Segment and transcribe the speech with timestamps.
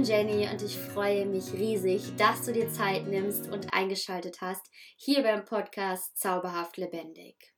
[0.00, 4.64] bin Jenny und ich freue mich riesig, dass du dir Zeit nimmst und eingeschaltet hast
[4.96, 7.52] hier beim Podcast Zauberhaft Lebendig.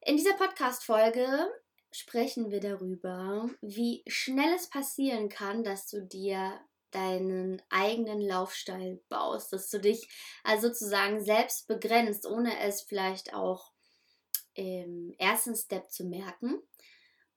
[0.00, 1.48] In dieser Podcast-Folge
[1.92, 6.58] sprechen wir darüber, wie schnell es passieren kann, dass du dir
[6.90, 10.08] deinen eigenen Laufstall baust, dass du dich
[10.42, 13.70] also sozusagen selbst begrenzt, ohne es vielleicht auch
[14.54, 16.60] im ersten Step zu merken.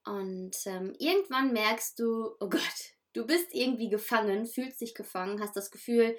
[0.04, 5.56] Und ähm, irgendwann merkst du, oh Gott, du bist irgendwie gefangen, fühlst dich gefangen, hast
[5.56, 6.16] das Gefühl,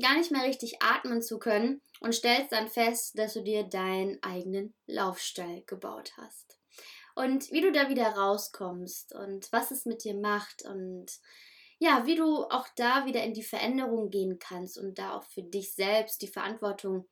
[0.00, 4.22] gar nicht mehr richtig atmen zu können und stellst dann fest, dass du dir deinen
[4.22, 6.58] eigenen Laufstall gebaut hast.
[7.14, 11.06] Und wie du da wieder rauskommst und was es mit dir macht und
[11.78, 15.42] ja, wie du auch da wieder in die Veränderung gehen kannst und da auch für
[15.42, 17.08] dich selbst die Verantwortung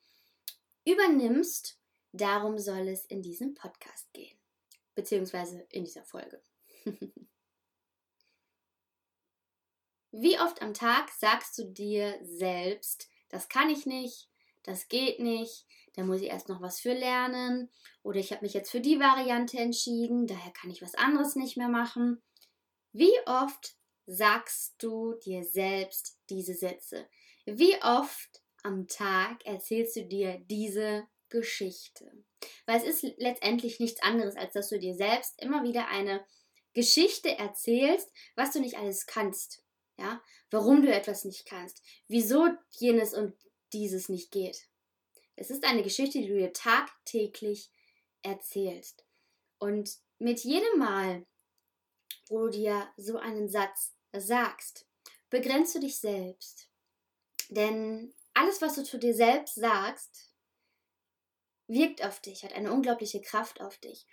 [0.84, 1.78] übernimmst,
[2.12, 4.37] darum soll es in diesem Podcast gehen,
[4.95, 6.42] beziehungsweise in dieser Folge.
[10.15, 14.29] Wie oft am Tag sagst du dir selbst, das kann ich nicht,
[14.63, 17.71] das geht nicht, da muss ich erst noch was für lernen
[18.02, 21.57] oder ich habe mich jetzt für die Variante entschieden, daher kann ich was anderes nicht
[21.57, 22.21] mehr machen.
[22.93, 27.09] Wie oft sagst du dir selbst diese Sätze?
[27.47, 32.13] Wie oft am Tag erzählst du dir diese Geschichte?
[32.66, 36.23] Weil es ist letztendlich nichts anderes, als dass du dir selbst immer wieder eine
[36.74, 39.62] Geschichte erzählst, was du nicht alles kannst
[40.02, 43.34] ja, warum du etwas nicht kannst, wieso jenes und
[43.72, 44.68] dieses nicht geht.
[45.36, 47.70] Es ist eine Geschichte, die du dir tagtäglich
[48.23, 49.04] erzählst.
[49.58, 51.26] Und mit jedem Mal,
[52.28, 54.86] wo du dir so einen Satz sagst,
[55.30, 56.68] begrenzt du dich selbst.
[57.48, 60.34] Denn alles, was du zu dir selbst sagst,
[61.68, 64.06] wirkt auf dich, hat eine unglaubliche Kraft auf dich.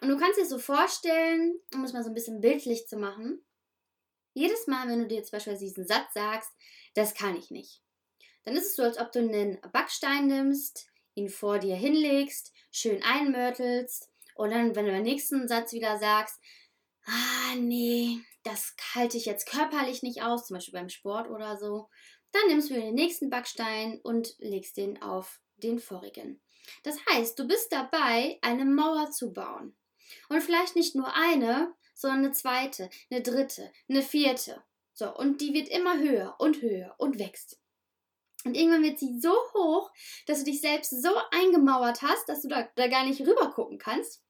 [0.00, 3.46] Und du kannst dir so vorstellen, um es mal so ein bisschen bildlich zu machen,
[4.36, 6.50] jedes Mal, wenn du dir zum Beispiel diesen Satz sagst,
[6.94, 7.82] das kann ich nicht,
[8.44, 13.02] dann ist es so, als ob du einen Backstein nimmst, ihn vor dir hinlegst, schön
[13.02, 16.38] einmörtelst und dann, wenn du den nächsten Satz wieder sagst,
[17.06, 21.88] ah nee, das halte ich jetzt körperlich nicht aus, zum Beispiel beim Sport oder so,
[22.32, 26.42] dann nimmst du den nächsten Backstein und legst den auf den vorigen.
[26.82, 29.74] Das heißt, du bist dabei, eine Mauer zu bauen.
[30.28, 34.62] Und vielleicht nicht nur eine, sondern eine zweite, eine dritte, eine vierte.
[34.92, 37.58] So, und die wird immer höher und höher und wächst.
[38.44, 39.90] Und irgendwann wird sie so hoch,
[40.26, 43.78] dass du dich selbst so eingemauert hast, dass du da, da gar nicht rüber gucken
[43.78, 44.22] kannst,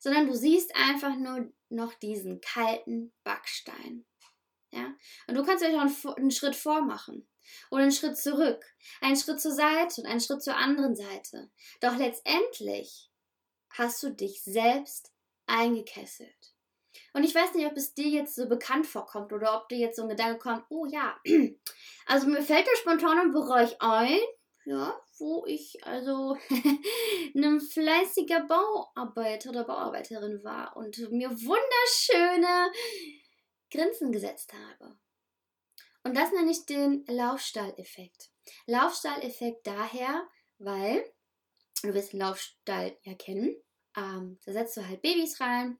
[0.00, 4.04] sondern du siehst einfach nur noch diesen kalten Backstein.
[4.72, 4.92] Ja?
[5.28, 7.28] Und du kannst euch auch einen, einen Schritt vormachen
[7.70, 8.64] oder einen Schritt zurück,
[9.00, 11.50] einen Schritt zur Seite und einen Schritt zur anderen Seite.
[11.80, 13.10] Doch letztendlich
[13.70, 15.12] hast du dich selbst
[15.50, 16.54] eingekesselt.
[17.12, 19.96] Und ich weiß nicht, ob es dir jetzt so bekannt vorkommt oder ob dir jetzt
[19.96, 21.18] so ein Gedanke kommt, oh ja,
[22.06, 24.18] also mir fällt der spontane Bereich ein,
[24.64, 26.36] ja, wo ich also
[27.34, 32.72] ein fleißiger Bauarbeiter oder Bauarbeiterin war und mir wunderschöne
[33.70, 34.96] Grinsen gesetzt habe.
[36.02, 38.30] Und das nenne ich den Laufstall-Effekt.
[38.66, 40.26] Laufstall-Effekt daher,
[40.58, 41.04] weil,
[41.82, 43.54] du wirst den Laufstall ja kennen,
[43.96, 45.78] ähm, da setzt du halt Babys rein,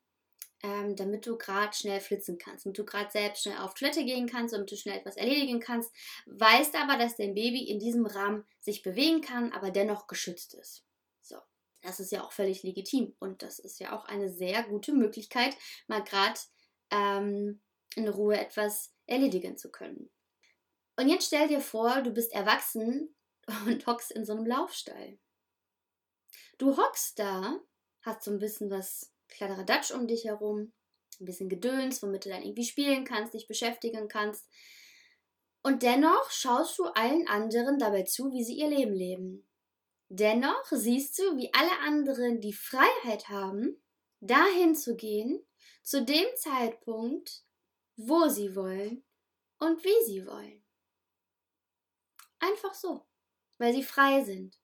[0.62, 4.26] ähm, damit du gerade schnell flitzen kannst, damit du gerade selbst schnell auf Toilette gehen
[4.26, 5.92] kannst, damit du schnell etwas erledigen kannst.
[6.26, 10.84] Weißt aber, dass dein Baby in diesem Rahmen sich bewegen kann, aber dennoch geschützt ist.
[11.22, 11.36] So,
[11.82, 15.56] das ist ja auch völlig legitim und das ist ja auch eine sehr gute Möglichkeit,
[15.86, 16.38] mal gerade
[16.90, 17.62] ähm,
[17.94, 20.10] in Ruhe etwas erledigen zu können.
[20.96, 23.14] Und jetzt stell dir vor, du bist erwachsen
[23.66, 25.18] und hockst in so einem Laufstall.
[26.58, 27.58] Du hockst da
[28.02, 30.72] hast so ein bisschen was Kladderadatsch um dich herum,
[31.20, 34.48] ein bisschen Gedöns, womit du dann irgendwie spielen kannst, dich beschäftigen kannst.
[35.62, 39.46] Und dennoch schaust du allen anderen dabei zu, wie sie ihr Leben leben.
[40.08, 43.80] Dennoch siehst du, wie alle anderen die Freiheit haben,
[44.20, 45.46] dahin zu gehen,
[45.82, 47.44] zu dem Zeitpunkt,
[47.96, 49.04] wo sie wollen
[49.58, 50.64] und wie sie wollen.
[52.38, 53.06] Einfach so,
[53.58, 54.58] weil sie frei sind,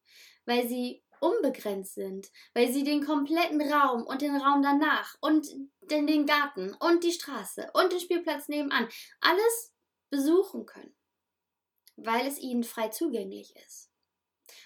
[0.46, 5.46] weil sie unbegrenzt sind, weil sie den kompletten Raum und den Raum danach und
[5.82, 8.88] den, den Garten und die Straße und den Spielplatz nebenan
[9.20, 9.74] alles
[10.10, 10.94] besuchen können,
[11.96, 13.90] weil es ihnen frei zugänglich ist.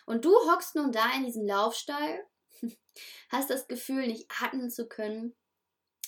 [0.07, 2.27] Und du hockst nun da in diesem Laufstall,
[3.31, 5.35] hast das Gefühl, nicht atmen zu können,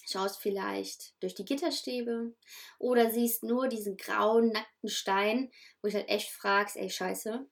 [0.06, 2.34] schaust vielleicht durch die Gitterstäbe
[2.78, 7.46] oder siehst nur diesen grauen, nackten Stein, wo ich halt echt fragst, ey Scheiße,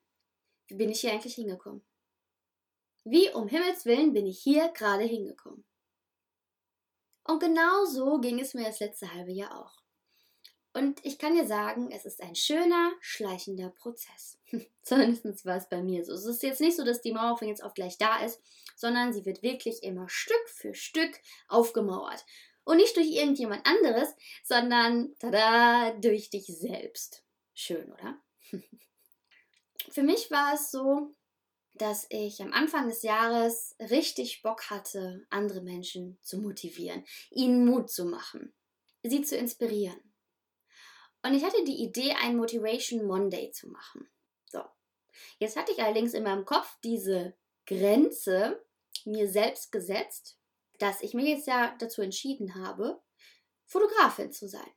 [0.69, 1.85] wie bin ich hier eigentlich hingekommen?
[3.05, 5.65] Wie um Himmels willen bin ich hier gerade hingekommen?
[7.25, 9.81] Und genau so ging es mir das letzte halbe Jahr auch.
[10.73, 14.39] Und ich kann dir sagen, es ist ein schöner, schleichender Prozess.
[14.83, 16.13] Zumindest war es bei mir so.
[16.13, 18.41] Es ist jetzt nicht so, dass die Mauer von jetzt auf gleich da ist,
[18.77, 22.25] sondern sie wird wirklich immer Stück für Stück aufgemauert.
[22.65, 24.15] Und nicht durch irgendjemand anderes,
[24.45, 27.25] sondern tada, durch dich selbst.
[27.53, 28.21] Schön, oder?
[29.91, 31.15] für mich war es so,
[31.75, 37.91] dass ich am Anfang des Jahres richtig Bock hatte, andere Menschen zu motivieren, ihnen Mut
[37.91, 38.55] zu machen,
[39.03, 40.01] sie zu inspirieren.
[41.23, 44.09] Und ich hatte die Idee, einen Motivation Monday zu machen.
[44.51, 44.63] So.
[45.39, 47.35] Jetzt hatte ich allerdings in meinem Kopf diese
[47.67, 48.65] Grenze
[49.05, 50.39] mir selbst gesetzt,
[50.79, 53.01] dass ich mich jetzt ja dazu entschieden habe,
[53.67, 54.71] Fotografin zu sein.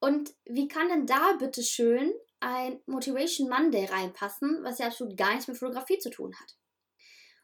[0.00, 5.30] Und wie kann denn da bitte schön ein Motivation Monday reinpassen, was ja absolut gar
[5.30, 6.56] nichts mit Fotografie zu tun hat?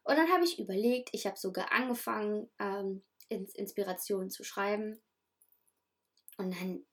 [0.05, 5.01] Und dann habe ich überlegt, ich habe sogar angefangen, ähm, Inspirationen zu schreiben.
[6.37, 6.87] Und dann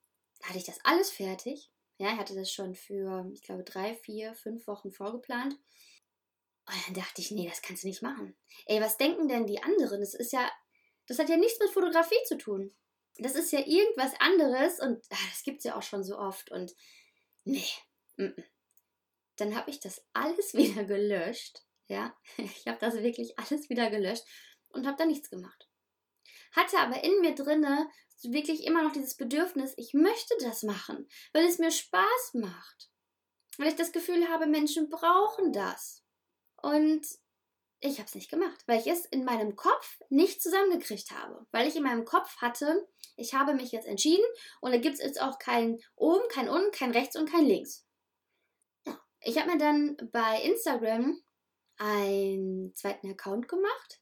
[0.44, 1.69] hatte ich das alles fertig.
[1.98, 5.53] Ja, ich hatte das schon für, ich glaube, drei, vier, fünf Wochen vorgeplant.
[5.53, 8.36] Und dann dachte ich, nee, das kannst du nicht machen.
[8.65, 10.00] Ey, was denken denn die anderen?
[10.00, 10.50] Das ist ja,
[11.07, 12.74] das hat ja nichts mit Fotografie zu tun.
[13.18, 16.50] Das ist ja irgendwas anderes und ach, das gibt es ja auch schon so oft.
[16.50, 16.74] Und
[17.44, 17.68] nee.
[19.38, 21.63] Dann habe ich das alles wieder gelöscht.
[21.88, 24.23] Ja, ich habe das wirklich alles wieder gelöscht
[24.69, 25.68] und habe da nichts gemacht.
[26.53, 27.89] Hatte aber in mir drinne
[28.23, 32.91] wirklich immer noch dieses Bedürfnis, ich möchte das machen, weil es mir Spaß macht.
[33.57, 36.03] Weil ich das Gefühl habe, Menschen brauchen das.
[36.62, 37.06] Und
[37.79, 41.47] ich habe es nicht gemacht, weil ich es in meinem Kopf nicht zusammengekriegt habe.
[41.51, 44.25] Weil ich in meinem Kopf hatte, ich habe mich jetzt entschieden
[44.62, 47.85] und da gibt es jetzt auch kein oben, kein unten, kein rechts und kein links.
[49.23, 51.21] Ich habe mir dann bei Instagram
[51.77, 54.01] einen zweiten Account gemacht,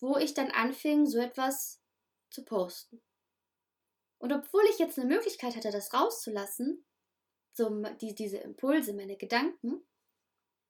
[0.00, 1.80] wo ich dann anfing, so etwas
[2.30, 3.00] zu posten.
[4.18, 6.84] Und obwohl ich jetzt eine Möglichkeit hatte, das rauszulassen,
[7.52, 7.68] so
[8.00, 9.86] die, diese Impulse, meine Gedanken,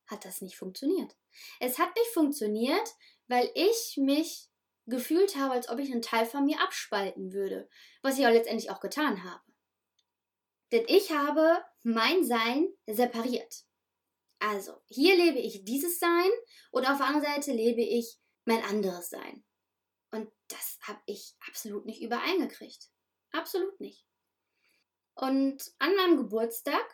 [0.06, 1.17] hat das nicht funktioniert.
[1.61, 2.94] Es hat nicht funktioniert,
[3.26, 4.49] weil ich mich
[4.87, 7.69] gefühlt habe, als ob ich einen Teil von mir abspalten würde,
[8.02, 9.43] was ich auch letztendlich auch getan habe.
[10.73, 13.68] Denn ich habe mein Sein separiert.
[14.38, 16.31] Also, hier lebe ich dieses Sein
[16.70, 19.44] und auf der anderen Seite lebe ich mein anderes Sein.
[20.11, 22.88] Und das habe ich absolut nicht übereingekriegt.
[23.32, 24.06] Absolut nicht.
[25.14, 26.85] Und an meinem Geburtstag,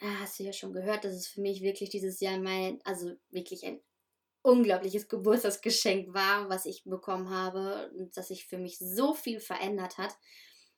[0.00, 3.12] ah, hast du ja schon gehört, dass es für mich wirklich dieses Jahr mein, also
[3.30, 3.82] wirklich ein
[4.42, 9.98] unglaubliches Geburtstagsgeschenk war, was ich bekommen habe und dass sich für mich so viel verändert
[9.98, 10.16] hat.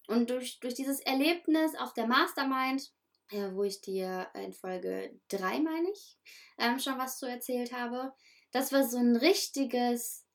[0.08, 2.92] Und durch, durch dieses Erlebnis auf der Mastermind,
[3.30, 6.18] wo ich dir in Folge 3, meine ich,
[6.58, 8.12] ähm, schon was zu erzählt habe,
[8.52, 10.26] das war so ein richtiges,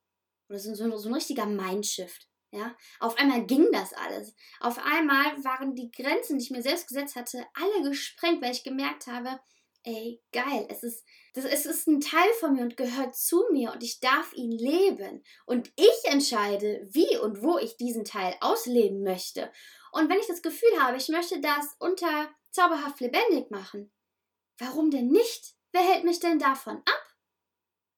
[0.50, 2.28] oder so, so, so ein richtiger Mindshift.
[2.52, 4.34] Ja, auf einmal ging das alles.
[4.62, 8.64] Auf einmal waren die Grenzen, die ich mir selbst gesetzt hatte, alle gesprengt, weil ich
[8.64, 9.42] gemerkt habe,
[9.84, 13.74] ey, geil, es ist, das, es ist ein Teil von mir und gehört zu mir
[13.74, 15.24] und ich darf ihn leben.
[15.46, 19.52] Und ich entscheide, wie und wo ich diesen Teil ausleben möchte.
[19.92, 23.92] Und wenn ich das Gefühl habe, ich möchte das unter zauberhaft lebendig machen,
[24.58, 25.56] warum denn nicht?
[25.72, 27.16] Wer hält mich denn davon ab?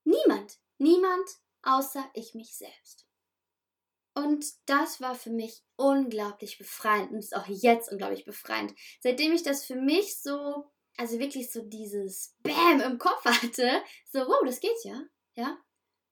[0.04, 1.30] Niemand, niemand
[1.62, 3.06] außer ich mich selbst.
[4.16, 8.74] Und das war für mich unglaublich befreiend und ist auch jetzt unglaublich befreiend.
[9.02, 14.20] Seitdem ich das für mich so, also wirklich so dieses Bam im Kopf hatte, so,
[14.22, 15.04] wow, das geht ja,
[15.36, 15.58] ja,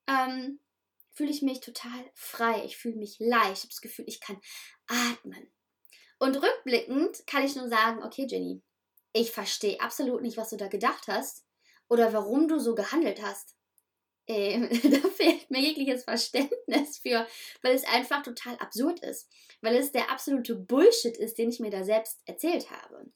[0.07, 0.59] ähm,
[1.13, 2.63] fühle ich mich total frei.
[2.65, 3.57] Ich fühle mich leicht.
[3.57, 4.39] Ich habe das Gefühl, ich kann
[4.87, 5.51] atmen.
[6.19, 8.61] Und rückblickend kann ich nur sagen, okay, Jenny,
[9.13, 11.45] ich verstehe absolut nicht, was du da gedacht hast
[11.87, 13.55] oder warum du so gehandelt hast
[14.27, 17.27] äh, da fehlt mir jegliches Verständnis für,
[17.61, 19.29] weil es einfach total absurd ist.
[19.61, 23.11] Weil es der absolute Bullshit ist, den ich mir da selbst erzählt habe.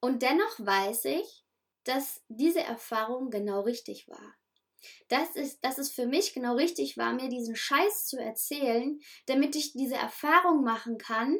[0.00, 1.44] Und dennoch weiß ich,
[1.84, 4.34] dass diese Erfahrung genau richtig war.
[5.08, 9.54] Das ist, dass es für mich genau richtig war, mir diesen Scheiß zu erzählen, damit
[9.54, 11.38] ich diese Erfahrung machen kann,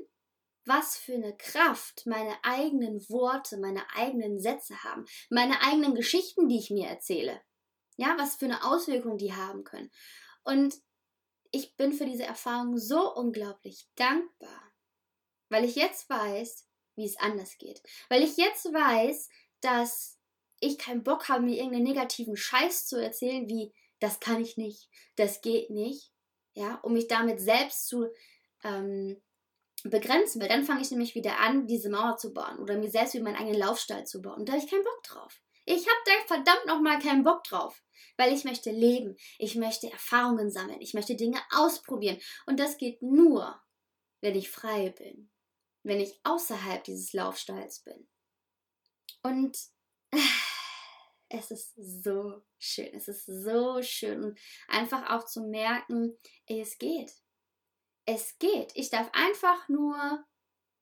[0.71, 6.61] was für eine Kraft meine eigenen Worte, meine eigenen Sätze haben, meine eigenen Geschichten, die
[6.61, 7.43] ich mir erzähle.
[7.97, 9.91] Ja, was für eine Auswirkung die haben können.
[10.45, 10.77] Und
[11.51, 14.73] ich bin für diese Erfahrung so unglaublich dankbar,
[15.49, 17.83] weil ich jetzt weiß, wie es anders geht.
[18.09, 19.29] Weil ich jetzt weiß,
[19.61, 20.21] dass
[20.61, 24.89] ich keinen Bock habe, mir irgendeinen negativen Scheiß zu erzählen, wie das kann ich nicht,
[25.17, 26.13] das geht nicht,
[26.55, 28.07] ja, um mich damit selbst zu
[28.63, 29.21] ähm,
[29.89, 33.15] begrenzen, weil dann fange ich nämlich wieder an, diese Mauer zu bauen oder mir selbst
[33.15, 34.41] wie meinen eigenen Laufstall zu bauen.
[34.41, 35.41] Und da habe ich keinen Bock drauf.
[35.65, 37.83] Ich habe da verdammt nochmal keinen Bock drauf
[38.21, 43.01] weil ich möchte leben, ich möchte Erfahrungen sammeln, ich möchte Dinge ausprobieren und das geht
[43.01, 43.61] nur,
[44.21, 45.31] wenn ich frei bin.
[45.83, 48.07] wenn ich außerhalb dieses Laufstalls bin.
[49.23, 49.57] Und
[51.31, 57.11] es ist so schön, es ist so schön und einfach auch zu merken, es geht.
[58.13, 58.73] Es geht.
[58.75, 60.25] Ich darf einfach nur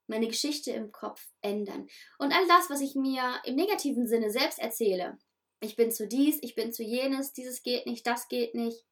[0.06, 1.86] meine Geschichte im Kopf ändern.
[2.18, 5.18] Und all das, was ich mir im negativen Sinne selbst erzähle,
[5.60, 8.82] ich bin zu dies, ich bin zu jenes, dieses geht nicht, das geht nicht,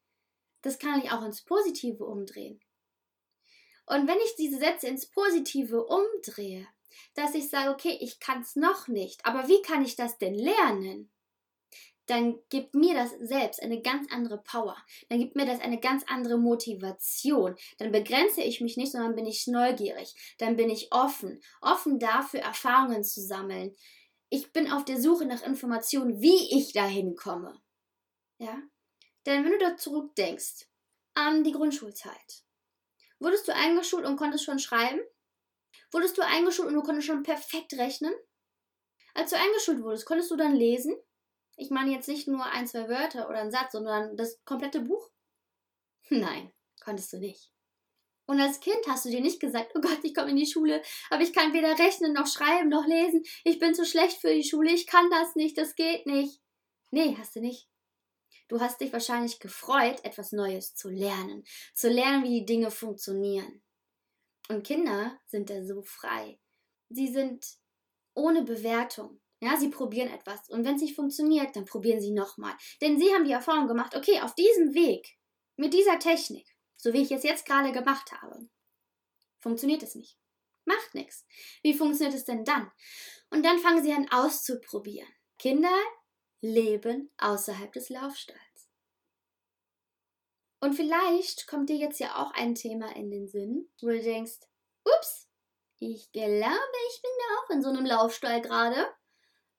[0.61, 2.61] das kann ich auch ins Positive umdrehen.
[3.87, 6.69] Und wenn ich diese Sätze ins Positive umdrehe,
[7.14, 10.35] dass ich sage, okay, ich kann es noch nicht, aber wie kann ich das denn
[10.35, 11.11] lernen?
[12.06, 14.76] Dann gibt mir das selbst eine ganz andere Power.
[15.08, 17.56] Dann gibt mir das eine ganz andere Motivation.
[17.78, 20.14] Dann begrenze ich mich nicht, sondern bin ich neugierig.
[20.38, 21.40] Dann bin ich offen.
[21.60, 23.75] Offen dafür, Erfahrungen zu sammeln.
[24.28, 27.60] Ich bin auf der Suche nach Informationen, wie ich dahin komme.
[28.38, 28.60] Ja?
[29.25, 30.66] Denn wenn du da zurückdenkst
[31.14, 32.44] an die Grundschulzeit,
[33.18, 35.00] wurdest du eingeschult und konntest schon schreiben?
[35.92, 38.14] Wurdest du eingeschult und du konntest schon perfekt rechnen?
[39.14, 40.94] Als du eingeschult wurdest, konntest du dann lesen?
[41.56, 45.10] Ich meine jetzt nicht nur ein, zwei Wörter oder einen Satz, sondern das komplette Buch?
[46.10, 47.52] Nein, konntest du nicht.
[48.26, 50.82] Und als Kind hast du dir nicht gesagt, oh Gott, ich komme in die Schule,
[51.10, 53.22] aber ich kann weder rechnen noch schreiben noch lesen.
[53.44, 56.40] Ich bin zu schlecht für die Schule, ich kann das nicht, das geht nicht.
[56.90, 57.68] Nee, hast du nicht.
[58.48, 61.44] Du hast dich wahrscheinlich gefreut, etwas Neues zu lernen,
[61.75, 63.62] zu lernen, wie die Dinge funktionieren.
[64.48, 66.38] Und Kinder sind da so frei.
[66.88, 67.44] Sie sind
[68.14, 69.20] ohne Bewertung.
[69.46, 70.48] Ja, sie probieren etwas.
[70.48, 72.52] Und wenn es nicht funktioniert, dann probieren sie nochmal.
[72.80, 75.20] Denn sie haben die Erfahrung gemacht, okay, auf diesem Weg,
[75.54, 78.48] mit dieser Technik, so wie ich es jetzt gerade gemacht habe,
[79.38, 80.18] funktioniert es nicht.
[80.64, 81.24] Macht nichts.
[81.62, 82.72] Wie funktioniert es denn dann?
[83.30, 85.08] Und dann fangen sie an auszuprobieren.
[85.38, 85.78] Kinder
[86.40, 88.40] leben außerhalb des Laufstalls.
[90.58, 94.40] Und vielleicht kommt dir jetzt ja auch ein Thema in den Sinn, wo du denkst,
[94.82, 95.28] ups,
[95.78, 98.92] ich glaube, ich bin da auch in so einem Laufstall gerade,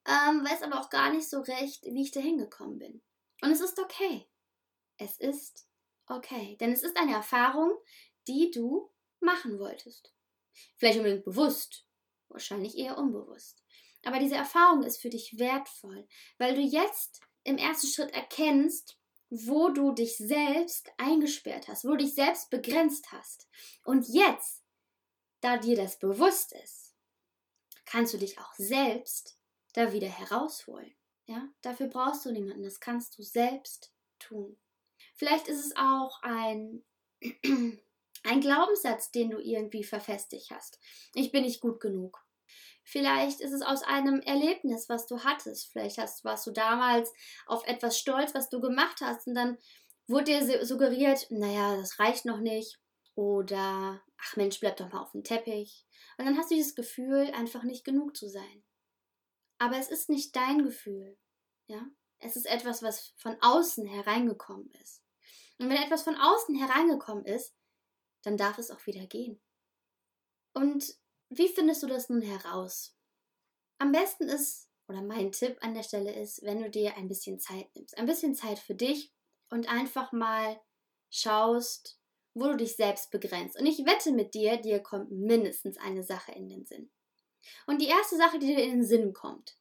[0.07, 3.01] ähm, weiß aber auch gar nicht so recht, wie ich da hingekommen bin.
[3.41, 4.27] Und es ist okay.
[4.97, 5.67] Es ist
[6.07, 6.57] okay.
[6.59, 7.71] Denn es ist eine Erfahrung,
[8.27, 10.13] die du machen wolltest.
[10.77, 11.85] Vielleicht unbedingt bewusst,
[12.29, 13.63] wahrscheinlich eher unbewusst.
[14.03, 18.97] Aber diese Erfahrung ist für dich wertvoll, weil du jetzt im ersten Schritt erkennst,
[19.29, 23.49] wo du dich selbst eingesperrt hast, wo du dich selbst begrenzt hast.
[23.83, 24.63] Und jetzt,
[25.41, 26.95] da dir das bewusst ist,
[27.85, 29.36] kannst du dich auch selbst
[29.77, 30.91] da wieder herausholen.
[31.27, 34.57] Ja, dafür brauchst du niemanden, das kannst du selbst tun.
[35.15, 36.83] Vielleicht ist es auch ein,
[38.23, 40.79] ein Glaubenssatz, den du irgendwie verfestigt hast.
[41.13, 42.25] Ich bin nicht gut genug.
[42.83, 45.71] Vielleicht ist es aus einem Erlebnis, was du hattest.
[45.71, 47.13] Vielleicht hast, warst du damals
[47.45, 49.27] auf etwas stolz, was du gemacht hast.
[49.27, 49.57] Und dann
[50.07, 52.79] wurde dir suggeriert, naja, das reicht noch nicht.
[53.15, 55.85] Oder, ach Mensch, bleib doch mal auf dem Teppich.
[56.17, 58.63] Und dann hast du dieses Gefühl, einfach nicht genug zu sein.
[59.59, 61.17] Aber es ist nicht dein Gefühl.
[61.67, 61.85] Ja?
[62.19, 65.03] Es ist etwas, was von außen hereingekommen ist.
[65.59, 67.55] Und wenn etwas von außen hereingekommen ist,
[68.23, 69.41] dann darf es auch wieder gehen.
[70.53, 70.97] Und
[71.29, 72.95] wie findest du das nun heraus?
[73.79, 77.39] Am besten ist, oder mein Tipp an der Stelle ist, wenn du dir ein bisschen
[77.39, 77.97] Zeit nimmst.
[77.97, 79.13] Ein bisschen Zeit für dich
[79.49, 80.59] und einfach mal
[81.09, 81.99] schaust,
[82.33, 83.59] wo du dich selbst begrenzt.
[83.59, 86.91] Und ich wette mit dir, dir kommt mindestens eine Sache in den Sinn.
[87.65, 89.57] Und die erste Sache, die dir in den Sinn kommt,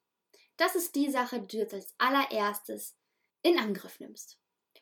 [0.57, 2.97] das ist die Sache, die du jetzt als allererstes
[3.43, 4.39] in Angriff nimmst.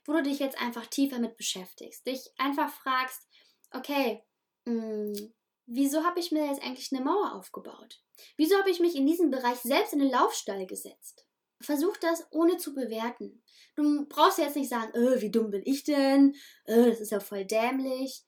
[0.06, 2.06] Wo du dich jetzt einfach tiefer mit beschäftigst.
[2.06, 3.26] Dich einfach fragst,
[3.72, 4.22] okay,
[4.66, 4.72] mh,
[5.16, 5.34] hm,
[5.66, 8.00] wieso habe ich mir jetzt eigentlich eine Mauer aufgebaut?
[8.36, 11.26] Wieso habe ich mich in diesem Bereich selbst in den Laufstall gesetzt?
[11.60, 13.42] Versuch das ohne zu bewerten.
[13.74, 16.34] Du brauchst jetzt nicht sagen, äh, wie dumm bin ich denn?
[16.64, 18.22] Äh, das ist ja voll dämlich.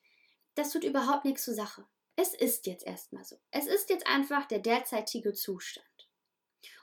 [0.54, 1.86] Das tut überhaupt nichts zur Sache.
[2.16, 3.38] Es ist jetzt erstmal so.
[3.50, 5.86] Es ist jetzt einfach der derzeitige Zustand.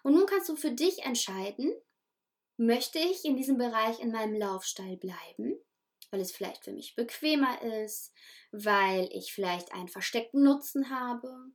[0.03, 1.73] Und nun kannst du für dich entscheiden,
[2.57, 5.59] möchte ich in diesem Bereich in meinem Laufstall bleiben?
[6.13, 8.13] weil es vielleicht für mich bequemer ist,
[8.51, 11.51] weil ich vielleicht einen versteckten Nutzen habe.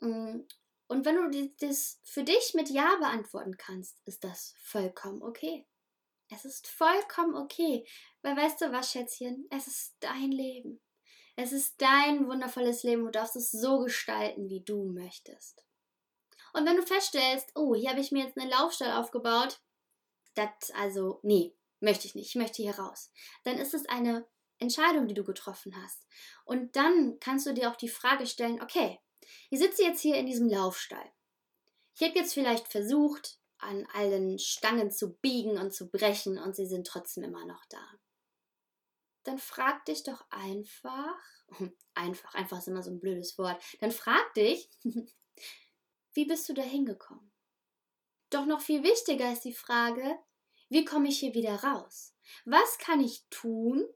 [0.00, 0.40] Mm,
[0.88, 5.66] und wenn du das für dich mit Ja beantworten kannst, ist das vollkommen okay.
[6.30, 7.86] Es ist vollkommen okay,
[8.20, 10.82] weil weißt du was, Schätzchen, es ist dein Leben.
[11.36, 13.04] Es ist dein wundervolles Leben.
[13.04, 15.64] Du darfst es so gestalten, wie du möchtest.
[16.52, 19.60] Und wenn du feststellst, oh, hier habe ich mir jetzt einen Laufstall aufgebaut,
[20.34, 23.10] das also, nee, möchte ich nicht, ich möchte hier raus.
[23.42, 24.26] Dann ist es eine
[24.58, 26.06] Entscheidung, die du getroffen hast.
[26.44, 29.00] Und dann kannst du dir auch die Frage stellen, okay,
[29.50, 31.12] ich sitze jetzt hier in diesem Laufstall.
[31.94, 36.66] Ich hätte jetzt vielleicht versucht, an allen Stangen zu biegen und zu brechen und sie
[36.66, 37.84] sind trotzdem immer noch da.
[39.24, 41.18] Dann frag dich doch einfach,
[41.94, 44.70] einfach, einfach ist immer so ein blödes Wort, dann frag dich,
[46.12, 47.32] wie bist du da hingekommen?
[48.30, 50.18] Doch noch viel wichtiger ist die Frage,
[50.68, 52.14] wie komme ich hier wieder raus?
[52.44, 53.86] Was kann ich tun,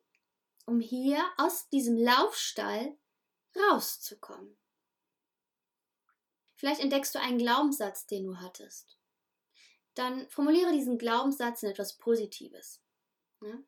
[0.66, 2.96] um hier aus diesem Laufstall
[3.56, 4.56] rauszukommen?
[6.54, 8.98] Vielleicht entdeckst du einen Glaubenssatz, den du hattest.
[9.94, 12.82] Dann formuliere diesen Glaubenssatz in etwas Positives.
[13.40, 13.58] Ja?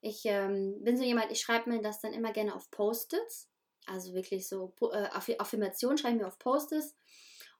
[0.00, 3.50] Ich ähm, bin so jemand, ich schreibe mir das dann immer gerne auf Post-its.
[3.86, 6.94] Also wirklich so äh, Affirmationen schreibe ich mir auf Post-its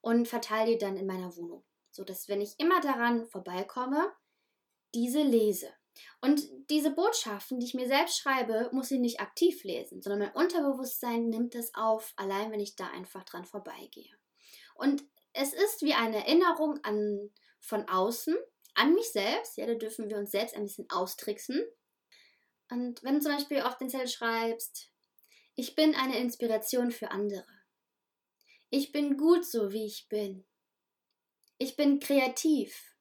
[0.01, 1.65] und verteile die dann in meiner Wohnung.
[1.91, 4.13] So dass, wenn ich immer daran vorbeikomme,
[4.95, 5.69] diese lese.
[6.21, 10.45] Und diese Botschaften, die ich mir selbst schreibe, muss ich nicht aktiv lesen, sondern mein
[10.45, 14.15] Unterbewusstsein nimmt es auf, allein wenn ich da einfach dran vorbeigehe.
[14.75, 17.31] Und es ist wie eine Erinnerung an
[17.61, 18.37] von außen,
[18.75, 19.57] an mich selbst.
[19.57, 21.65] Ja, da dürfen wir uns selbst ein bisschen austricksen.
[22.71, 24.91] Und wenn du zum Beispiel auf den Zettel schreibst,
[25.55, 27.47] ich bin eine Inspiration für andere.
[28.71, 30.47] Ich bin gut so, wie ich bin.
[31.57, 32.95] Ich bin kreativ.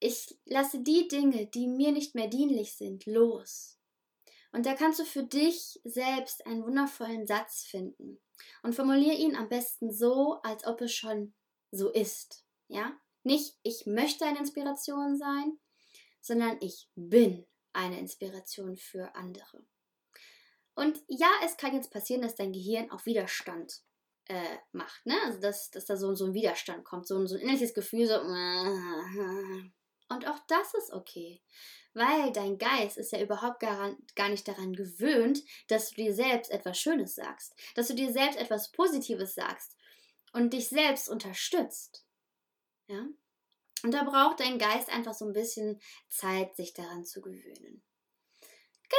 [0.00, 3.78] Ich lasse die Dinge, die mir nicht mehr dienlich sind, los.
[4.50, 8.20] Und da kannst du für dich selbst einen wundervollen Satz finden
[8.62, 11.34] und formuliere ihn am besten so, als ob es schon
[11.70, 12.44] so ist.
[12.68, 12.98] Ja?
[13.22, 15.58] Nicht ich möchte eine Inspiration sein,
[16.20, 19.64] sondern ich bin eine Inspiration für andere.
[20.74, 23.82] Und ja, es kann jetzt passieren, dass dein Gehirn auf Widerstand
[24.26, 25.16] äh, macht, ne?
[25.24, 28.14] Also dass, dass da so, so ein Widerstand kommt, so, so ein innerliches Gefühl, so.
[30.08, 31.42] Und auch das ist okay.
[31.94, 36.50] Weil dein Geist ist ja überhaupt gar, gar nicht daran gewöhnt, dass du dir selbst
[36.50, 39.76] etwas Schönes sagst, dass du dir selbst etwas Positives sagst
[40.32, 42.06] und dich selbst unterstützt.
[42.88, 43.06] Ja?
[43.82, 47.82] Und da braucht dein Geist einfach so ein bisschen Zeit, sich daran zu gewöhnen.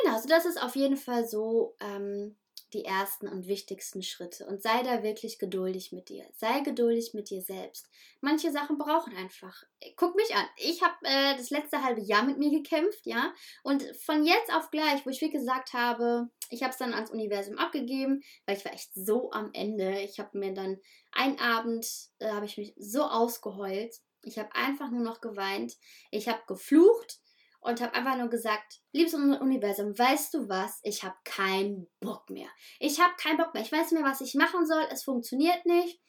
[0.01, 2.35] Genau, so das ist auf jeden Fall so ähm,
[2.73, 4.45] die ersten und wichtigsten Schritte.
[4.47, 6.25] Und sei da wirklich geduldig mit dir.
[6.33, 7.87] Sei geduldig mit dir selbst.
[8.19, 9.63] Manche Sachen brauchen einfach.
[9.95, 10.45] Guck mich an.
[10.57, 13.33] Ich habe äh, das letzte halbe Jahr mit mir gekämpft, ja.
[13.63, 17.11] Und von jetzt auf gleich, wo ich wie gesagt habe, ich habe es dann ans
[17.11, 19.99] Universum abgegeben, weil ich war echt so am Ende.
[19.99, 20.79] Ich habe mir dann
[21.11, 21.87] einen Abend,
[22.19, 23.95] äh, habe ich mich so ausgeheult.
[24.23, 25.73] Ich habe einfach nur noch geweint.
[26.11, 27.19] Ich habe geflucht
[27.59, 30.79] und habe einfach nur gesagt, liebes Universum, weißt du was?
[30.83, 32.49] Ich habe keinen Bock mehr.
[32.79, 33.63] Ich habe keinen Bock mehr.
[33.63, 34.85] Ich weiß nicht mehr, was ich machen soll.
[34.91, 35.99] Es funktioniert nicht.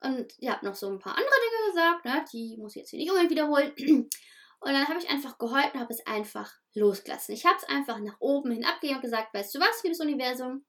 [0.00, 2.24] Und ihr habt noch so ein paar andere Dinge gesagt, ne?
[2.32, 3.72] die muss ich jetzt hier nicht unbedingt wiederholen.
[4.64, 7.34] Und dann habe ich einfach geheult und habe es einfach losgelassen.
[7.34, 10.64] Ich habe es einfach nach oben hin abgegeben und gesagt, weißt du was, liebes Universum?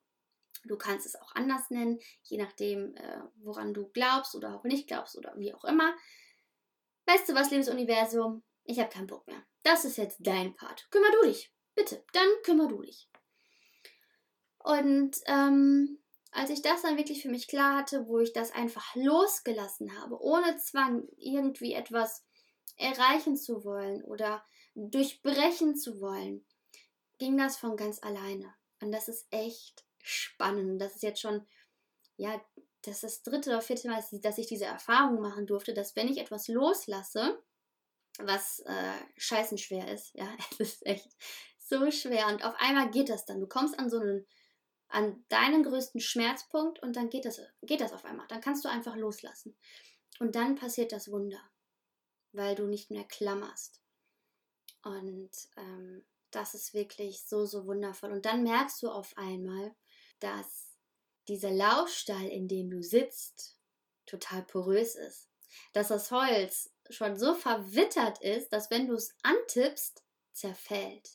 [0.64, 4.88] Du kannst es auch anders nennen, je nachdem, äh, woran du glaubst oder auch nicht
[4.88, 5.94] glaubst oder wie auch immer.
[7.06, 8.44] Weißt du was, liebes Universum?
[8.64, 9.44] Ich habe keinen Bock mehr.
[9.64, 10.88] Das ist jetzt dein Part.
[10.92, 11.54] Kümmer du dich.
[11.76, 13.10] Bitte, dann kümmer du dich.
[14.60, 16.00] Und ähm,
[16.32, 20.22] als ich das dann wirklich für mich klar hatte, wo ich das einfach losgelassen habe,
[20.22, 22.26] ohne Zwang irgendwie etwas
[22.78, 24.44] erreichen zu wollen oder
[24.76, 26.46] durchbrechen zu wollen,
[27.20, 28.54] ging das von ganz alleine.
[28.82, 30.82] Und das ist echt spannend.
[30.82, 31.46] Das ist jetzt schon,
[32.18, 32.42] ja,
[32.84, 36.10] das ist das dritte oder vierte Mal, dass ich diese Erfahrung machen durfte, dass wenn
[36.10, 37.42] ich etwas loslasse,
[38.20, 40.14] was äh, scheißen schwer ist.
[40.14, 41.10] Ja, es ist echt
[41.58, 42.28] so schwer.
[42.28, 43.40] Und auf einmal geht das dann.
[43.40, 44.28] Du kommst an so einen,
[44.90, 48.28] an deinen größten Schmerzpunkt und dann geht das, geht das auf einmal.
[48.28, 49.58] Dann kannst du einfach loslassen.
[50.20, 51.42] Und dann passiert das Wunder,
[52.32, 53.82] weil du nicht mehr klammerst.
[54.84, 58.12] Und ähm, das ist wirklich so, so wundervoll.
[58.12, 59.74] Und dann merkst du auf einmal,
[60.20, 60.73] dass
[61.28, 63.58] dieser Laufstall, in dem du sitzt,
[64.06, 65.30] total porös ist.
[65.74, 71.10] Dass das Holz schon so verwittert ist, dass wenn du es antippst, zerfällt.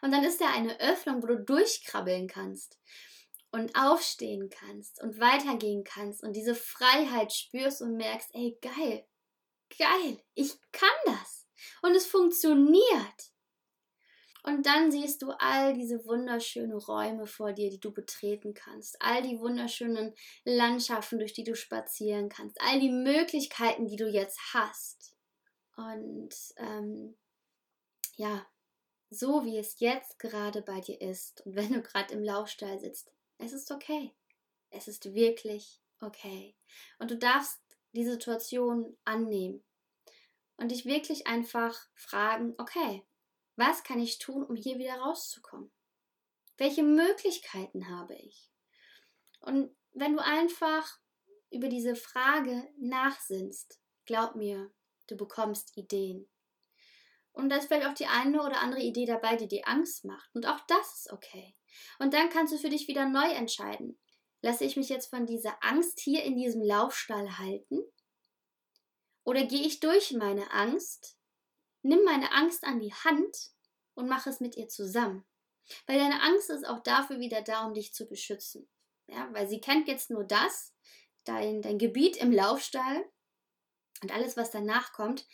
[0.00, 2.78] Und dann ist da eine Öffnung, wo du durchkrabbeln kannst
[3.50, 9.06] und aufstehen kannst und weitergehen kannst und diese Freiheit spürst und merkst, ey, geil,
[9.78, 11.46] geil, ich kann das.
[11.82, 13.31] Und es funktioniert.
[14.44, 19.22] Und dann siehst du all diese wunderschönen Räume vor dir, die du betreten kannst, all
[19.22, 25.16] die wunderschönen Landschaften, durch die du spazieren kannst, all die Möglichkeiten, die du jetzt hast.
[25.76, 27.16] Und ähm,
[28.16, 28.44] ja,
[29.10, 33.12] so wie es jetzt gerade bei dir ist und wenn du gerade im Laufstall sitzt,
[33.38, 34.12] es ist okay.
[34.70, 36.56] Es ist wirklich okay.
[36.98, 37.60] Und du darfst
[37.92, 39.62] die Situation annehmen
[40.56, 43.04] und dich wirklich einfach fragen, okay,
[43.56, 45.70] was kann ich tun, um hier wieder rauszukommen?
[46.56, 48.50] Welche Möglichkeiten habe ich?
[49.40, 50.98] Und wenn du einfach
[51.50, 54.72] über diese Frage nachsinnst, glaub mir,
[55.12, 56.28] Du bekommst Ideen.
[57.32, 60.34] Und da ist vielleicht auch die eine oder andere Idee dabei, die dir Angst macht.
[60.34, 61.54] Und auch das ist okay.
[61.98, 63.98] Und dann kannst du für dich wieder neu entscheiden.
[64.42, 67.82] Lasse ich mich jetzt von dieser Angst hier in diesem Laufstall halten?
[69.24, 71.16] Oder gehe ich durch meine Angst,
[71.82, 73.50] nimm meine Angst an die Hand
[73.94, 75.24] und mache es mit ihr zusammen?
[75.86, 78.68] Weil deine Angst ist auch dafür wieder da, um dich zu beschützen.
[79.08, 80.74] Ja, weil sie kennt jetzt nur das,
[81.24, 83.04] dein, dein Gebiet im Laufstall
[84.02, 85.26] und alles, was danach kommt,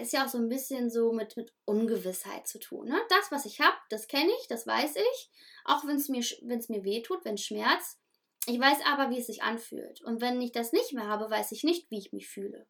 [0.00, 2.88] ist ja auch so ein bisschen so mit, mit Ungewissheit zu tun.
[2.88, 3.00] Ne?
[3.08, 5.30] Das, was ich habe, das kenne ich, das weiß ich.
[5.64, 8.00] Auch wenn es mir, mir weh tut, wenn es schmerzt.
[8.46, 10.02] Ich weiß aber, wie es sich anfühlt.
[10.02, 12.66] Und wenn ich das nicht mehr habe, weiß ich nicht, wie ich mich fühle.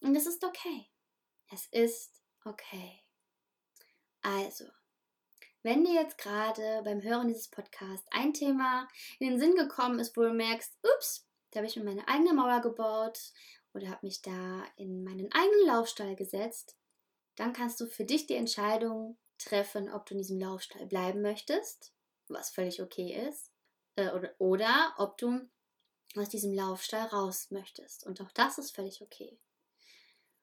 [0.00, 0.88] Und es ist okay.
[1.52, 3.02] Es ist okay.
[4.22, 4.64] Also,
[5.62, 10.16] wenn dir jetzt gerade beim Hören dieses Podcasts ein Thema in den Sinn gekommen ist,
[10.16, 13.18] wo du merkst, ups, da habe ich mir meine eigene Mauer gebaut
[13.74, 16.76] oder habe mich da in meinen eigenen Laufstall gesetzt,
[17.36, 21.92] dann kannst du für dich die Entscheidung treffen, ob du in diesem Laufstall bleiben möchtest,
[22.28, 23.50] was völlig okay ist,
[23.96, 25.48] äh, oder, oder ob du
[26.16, 28.06] aus diesem Laufstall raus möchtest.
[28.06, 29.38] Und auch das ist völlig okay.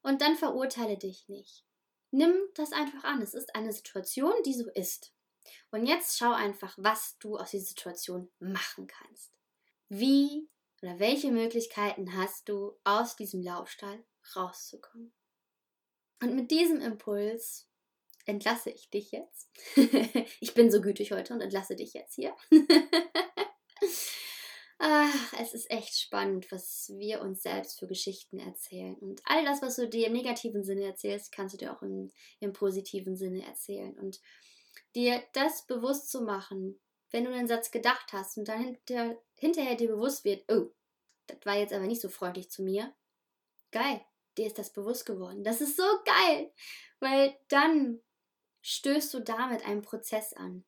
[0.02, 1.66] Und dann verurteile dich nicht.
[2.14, 3.24] Nimm das einfach an.
[3.24, 5.12] Es ist eine Situation, die so ist.
[5.72, 9.32] Und jetzt schau einfach, was du aus dieser Situation machen kannst.
[9.90, 10.48] Wie
[10.84, 14.04] oder welche Möglichkeiten hast du, aus diesem Laufstall
[14.36, 15.12] rauszukommen?
[16.22, 17.68] Und mit diesem Impuls
[18.26, 19.50] entlasse ich dich jetzt.
[20.40, 22.36] ich bin so gütig heute und entlasse dich jetzt hier.
[24.80, 28.96] Ach, es ist echt spannend, was wir uns selbst für Geschichten erzählen.
[28.96, 32.12] Und all das, was du dir im negativen Sinne erzählst, kannst du dir auch im,
[32.40, 33.98] im positiven Sinne erzählen.
[33.98, 34.20] Und
[34.96, 36.80] dir das bewusst zu machen,
[37.12, 40.72] wenn du einen Satz gedacht hast und dann hinter, hinterher dir bewusst wird, oh,
[41.28, 42.94] das war jetzt aber nicht so freundlich zu mir.
[43.72, 44.02] Geil,
[44.38, 45.44] dir ist das bewusst geworden.
[45.44, 46.52] Das ist so geil,
[47.00, 48.02] weil dann
[48.62, 50.66] stößt du damit einen Prozess an,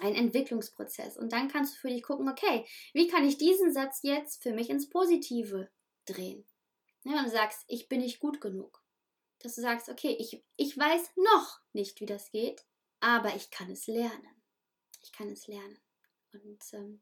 [0.00, 1.16] einen Entwicklungsprozess.
[1.16, 4.52] Und dann kannst du für dich gucken, okay, wie kann ich diesen Satz jetzt für
[4.52, 5.70] mich ins Positive
[6.06, 6.46] drehen?
[7.04, 8.82] Ja, und du sagst, ich bin nicht gut genug.
[9.40, 12.64] Dass du sagst, okay, ich, ich weiß noch nicht, wie das geht,
[13.00, 14.42] aber ich kann es lernen.
[15.02, 15.78] Ich kann es lernen.
[16.32, 17.00] Und ähm,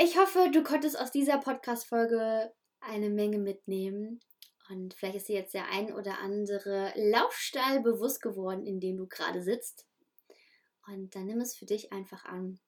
[0.00, 4.20] ich hoffe, du konntest aus dieser Podcast-Folge eine Menge mitnehmen.
[4.68, 9.06] Und vielleicht ist dir jetzt der ein oder andere Laufstall bewusst geworden, in dem du
[9.06, 9.86] gerade sitzt.
[10.86, 12.58] Und dann nimm es für dich einfach an.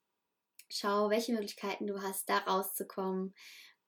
[0.69, 3.33] Schau, welche Möglichkeiten du hast, da rauszukommen.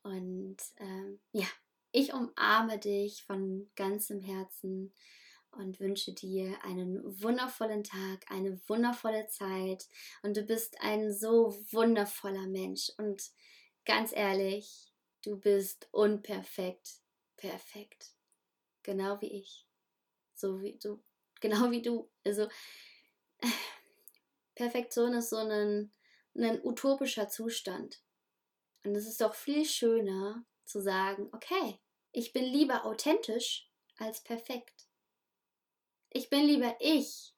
[0.04, 1.48] Und ähm, ja,
[1.92, 4.94] ich umarme dich von ganzem Herzen
[5.52, 9.88] und wünsche dir einen wundervollen Tag, eine wundervolle Zeit.
[10.22, 12.92] Und du bist ein so wundervoller Mensch.
[12.98, 13.32] Und
[13.86, 17.02] ganz ehrlich, du bist unperfekt,
[17.38, 18.14] perfekt,
[18.84, 19.66] genau wie ich,
[20.36, 21.04] so wie du,
[21.42, 22.48] genau wie du, also
[24.60, 25.90] Perfektion ist so ein,
[26.36, 28.04] ein utopischer Zustand
[28.84, 31.80] und es ist doch viel schöner zu sagen, okay,
[32.12, 34.90] ich bin lieber authentisch als perfekt.
[36.10, 37.34] Ich bin lieber ich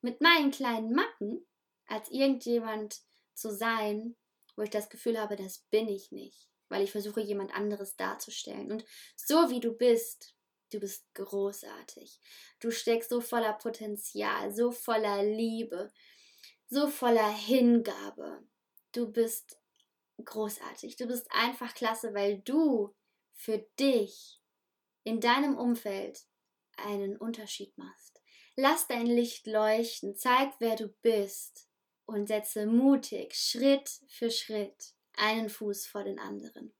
[0.00, 1.46] mit meinen kleinen Macken,
[1.84, 3.02] als irgendjemand
[3.34, 4.16] zu sein,
[4.56, 8.72] wo ich das Gefühl habe, das bin ich nicht, weil ich versuche, jemand anderes darzustellen.
[8.72, 10.34] Und so wie du bist,
[10.72, 12.18] du bist großartig.
[12.58, 15.92] Du steckst so voller Potenzial, so voller Liebe,
[16.68, 18.46] so voller Hingabe.
[18.92, 19.58] Du bist
[20.24, 20.96] großartig.
[20.96, 22.94] Du bist einfach klasse, weil du
[23.34, 24.40] für dich
[25.02, 26.24] in deinem Umfeld
[26.76, 28.22] einen Unterschied machst.
[28.56, 31.68] Lass dein Licht leuchten, zeig, wer du bist
[32.06, 36.72] und setze mutig Schritt für Schritt einen Fuß vor den anderen.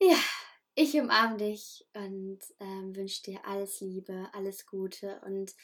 [0.00, 0.18] Ja,
[0.74, 5.54] ich umarme dich und ähm, wünsche dir alles Liebe, alles Gute und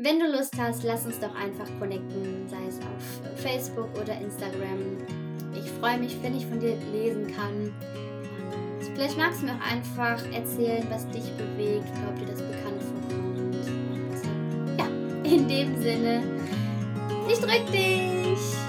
[0.00, 4.96] wenn du Lust hast, lass uns doch einfach connecten, sei es auf Facebook oder Instagram.
[5.54, 7.72] Ich freue mich, wenn ich von dir lesen kann.
[8.94, 13.56] Vielleicht magst du mir auch einfach erzählen, was dich bewegt ob dir das bekannt vorkommt.
[14.78, 14.86] Ja,
[15.24, 16.22] in dem Sinne,
[17.28, 18.67] ich drück dich!